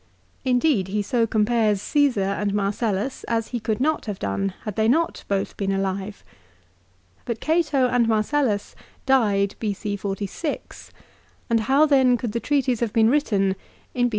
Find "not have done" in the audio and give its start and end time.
3.79-4.55